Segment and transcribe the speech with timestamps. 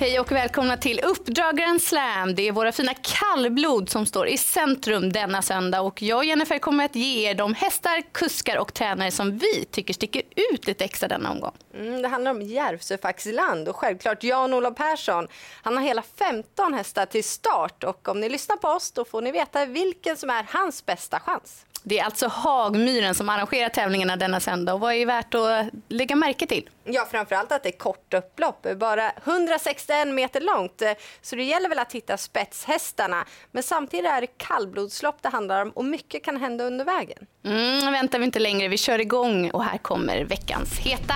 [0.00, 2.34] Hej och välkomna till Uppdrag Grand Slam.
[2.34, 6.58] Det är våra fina kallblod som står i centrum denna söndag och jag och Jennifer
[6.58, 10.84] kommer att ge er de hästar, kuskar och tränare som vi tycker sticker ut lite
[10.84, 11.52] extra denna omgång.
[11.74, 15.28] Mm, det handlar om Järvsöfaxland och självklart Jan-Olof Persson.
[15.62, 19.22] Han har hela 15 hästar till start och om ni lyssnar på oss då får
[19.22, 21.64] ni veta vilken som är hans bästa chans.
[21.82, 24.74] Det är alltså Hagmyren som arrangerar tävlingarna denna söndag.
[24.74, 26.68] Och vad är värt att lägga märke till?
[26.84, 30.82] Ja, framförallt att det är kort upplopp, bara 161 meter långt.
[31.22, 33.24] Så det gäller väl att hitta spetshästarna.
[33.50, 37.26] Men samtidigt är det kallblodslopp det handlar om och mycket kan hända under vägen.
[37.44, 41.14] Mm, väntar vi inte längre, vi kör igång och här kommer veckans heta.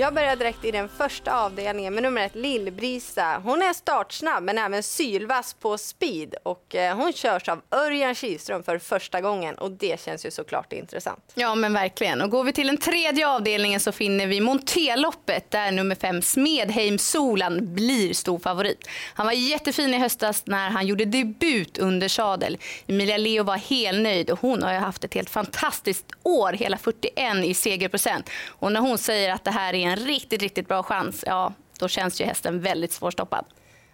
[0.00, 3.40] Jag börjar direkt i den första avdelningen med nummer ett Lillbrisa.
[3.44, 8.62] Hon är startsnabb men även sylvass på speed och eh, hon körs av Örjan Kihlström
[8.62, 11.32] för första gången och det känns ju såklart intressant.
[11.34, 15.72] Ja men verkligen och går vi till den tredje avdelningen så finner vi Monteloppet där
[15.72, 18.88] nummer fem Smedheim Solan blir stor favorit.
[19.14, 22.58] Han var jättefin i höstas när han gjorde debut under sadel.
[22.86, 27.44] Emilia Leo var helnöjd och hon har ju haft ett helt fantastiskt år, hela 41
[27.44, 28.30] i segerprocent.
[28.48, 31.88] Och när hon säger att det här är en riktigt, riktigt bra chans, ja, då
[31.88, 33.44] känns ju hästen väldigt svårstoppad.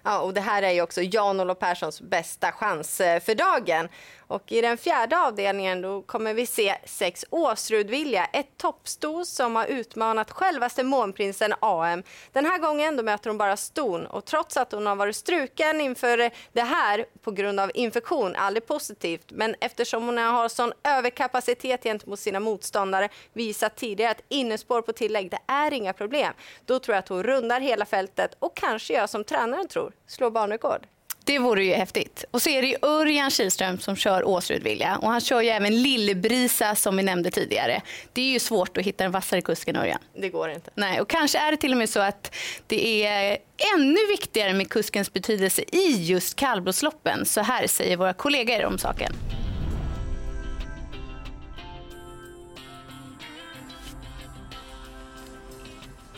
[0.07, 3.89] Ja, och det här är ju också Jan-Olof Perssons bästa chans eh, för dagen.
[4.27, 9.67] Och I den fjärde avdelningen då kommer vi se sex Åsrudvilja, ett toppsto som har
[9.67, 12.03] utmanat självaste månprinsen AM.
[12.33, 15.81] Den här gången då möter hon bara ston och trots att hon har varit struken
[15.81, 21.83] inför det här på grund av infektion, aldrig positivt, men eftersom hon har sån överkapacitet
[21.83, 26.33] gentemot sina motståndare, visat tidigare att innespår på tillägg, det är inga problem.
[26.65, 30.31] Då tror jag att hon rundar hela fältet och kanske gör som tränaren tror, slår
[30.31, 30.87] banrekord.
[31.25, 32.25] Det vore ju häftigt.
[32.31, 35.83] Och så är det ju Örjan Kihlström som kör Åsrudvilja och han kör ju även
[35.83, 37.83] Lillbrisa som vi nämnde tidigare.
[38.13, 39.99] Det är ju svårt att hitta en vassare kusk än Örjan.
[40.15, 40.71] Det går inte.
[40.75, 42.35] Nej, och kanske är det till och med så att
[42.67, 43.39] det är
[43.77, 47.27] ännu viktigare med kuskens betydelse i just kallblodsloppen.
[47.27, 49.13] Så här säger våra kollegor om saken.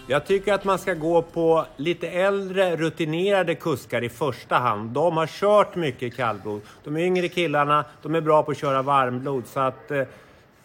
[0.08, 4.90] Jag tycker att man ska gå på lite äldre rutinerade kuskar i första hand.
[4.90, 6.60] De har kört mycket kallblod.
[6.84, 9.46] De yngre killarna, de är bra på att köra varmblod.
[9.46, 10.02] Så att, eh,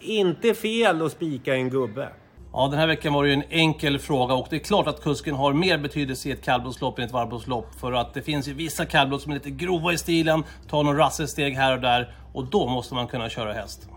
[0.00, 2.08] inte fel att spika en gubbe.
[2.52, 5.02] Ja, den här veckan var det ju en enkel fråga och det är klart att
[5.02, 7.74] kusken har mer betydelse i ett kallblodslopp än ett varmblodslopp.
[7.80, 10.96] För att det finns ju vissa kallblod som är lite grova i stilen, tar någon
[10.96, 13.88] rasselsteg här och där och då måste man kunna köra häst.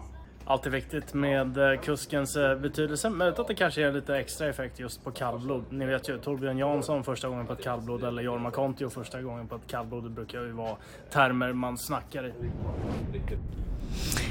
[0.47, 3.09] Alltid viktigt med eh, kuskens eh, betydelse.
[3.09, 5.63] Möjligt att det kanske ger lite extra effekt just på kallblod.
[5.69, 9.47] Ni vet ju Torbjörn Jansson första gången på ett kallblod eller Jorma Kontio första gången
[9.47, 10.03] på ett kallblod.
[10.03, 10.77] Det brukar ju vara
[11.09, 12.33] termer man snackar i.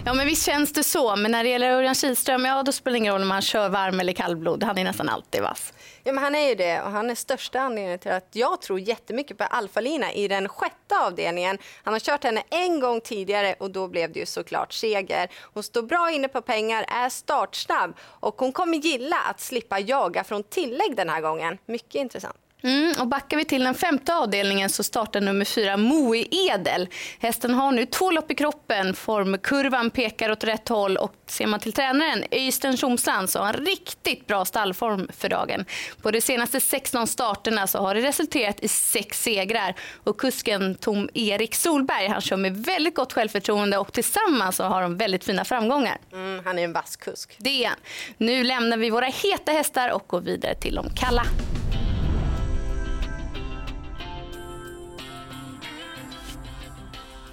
[0.06, 2.92] Ja men visst känns det så, men när det gäller Örjan Kihlström, ja då spelar
[2.92, 4.62] det ingen roll om han kör varm eller kallblod.
[4.62, 5.72] Han är nästan alltid vass.
[6.04, 8.80] Ja men han är ju det och han är största anledningen till att jag tror
[8.80, 11.58] jättemycket på Alfalina i den sjätte avdelningen.
[11.84, 15.28] Han har kört henne en gång tidigare och då blev det ju såklart seger.
[15.40, 20.24] Hon står bra inne på pengar, är startsnabb och hon kommer gilla att slippa jaga
[20.24, 21.58] från tillägg den här gången.
[21.66, 22.43] Mycket intressant.
[22.64, 26.88] Mm, och backar vi till den femte avdelningen så startar nummer fyra Moe Edel.
[27.18, 31.60] Hästen har nu två lopp i kroppen, formkurvan pekar åt rätt håll och ser man
[31.60, 35.64] till tränaren Öystein Tjomsland så har han riktigt bra stallform för dagen.
[36.02, 39.74] På de senaste 16 starterna så har det resulterat i sex segrar
[40.04, 44.82] och kusken Tom Erik Solberg han kör med väldigt gott självförtroende och tillsammans så har
[44.82, 45.98] de väldigt fina framgångar.
[46.12, 47.36] Mm, han är en vass kusk.
[47.38, 47.78] Det är han.
[48.16, 51.22] Nu lämnar vi våra heta hästar och går vidare till de kalla.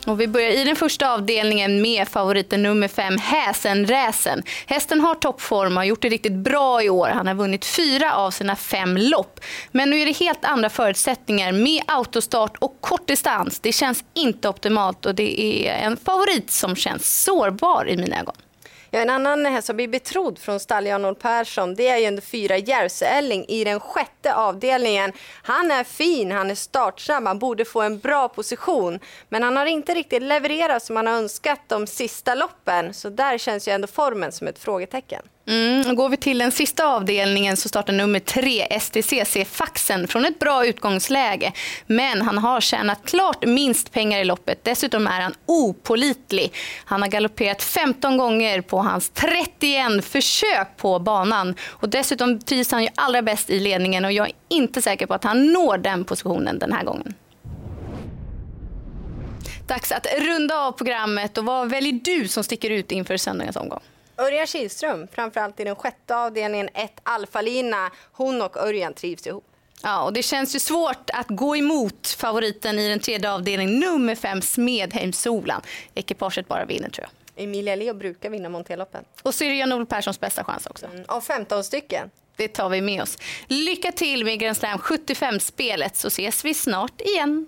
[0.06, 4.44] Och vi börjar i den första avdelningen med favoriten nummer fem, Häsenräsen.
[4.66, 7.08] Hästen har toppform och har gjort det riktigt bra i år.
[7.08, 9.40] Han har vunnit fyra av sina fem lopp.
[9.72, 13.60] Men nu är det helt andra förutsättningar med autostart och kort distans.
[13.60, 18.36] Det känns inte optimalt och det är en favorit som känns sårbar i mina ögon.
[18.94, 22.22] Ja, en annan häst som blir betrodd från stall Jan Persson det är ju en
[22.22, 25.12] fyra Järvsö-Elling i den sjätte avdelningen.
[25.44, 29.00] Han är fin, han är startsam, han borde få en bra position.
[29.30, 32.94] Men han har inte riktigt levererat som han har önskat de sista loppen.
[32.94, 35.22] Så där känns ju ändå formen som ett frågetecken.
[35.48, 40.40] Mm, går vi till den sista avdelningen så startar nummer tre STCC Faxen från ett
[40.40, 41.54] bra utgångsläge.
[41.88, 44.64] Men han har tjänat klart minst pengar i loppet.
[44.64, 46.54] Dessutom är han opolitlig.
[46.86, 51.56] Han har galopperat 15 gånger på hans 31 försök på banan.
[51.68, 55.14] Och dessutom trivs han ju allra bäst i ledningen och jag är inte säker på
[55.14, 57.14] att han når den positionen den här gången.
[59.68, 63.82] Dags att runda av programmet och vad väljer du som sticker ut inför söndagens omgång?
[64.18, 67.92] Örjan Kihlström, framförallt i den sjätte avdelningen, ett Alfalina.
[68.12, 69.46] Hon och Örjan trivs ihop.
[69.84, 74.16] Ja, och det känns ju svårt att gå emot favoriten i den tredje avdelningen, nummer
[74.16, 75.62] fem Smedheim Solan.
[75.96, 77.44] Ekipaget bara vinner tror jag.
[77.44, 79.04] Emilia Leo brukar vinna Monteloppen.
[79.22, 80.86] Och så är det Jan-Olof Perssons bästa chans också.
[80.86, 82.10] Mm, av 15 stycken.
[82.36, 83.18] Det tar vi med oss.
[83.48, 87.48] Lycka till med Grand Slam 75-spelet så ses vi snart igen.